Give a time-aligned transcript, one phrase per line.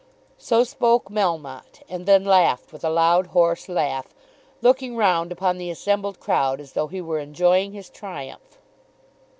[0.39, 4.15] So spoke Melmotte, and then laughed with a loud, hoarse laugh,
[4.63, 8.57] looking round upon the assembled crowd as though he were enjoying his triumph.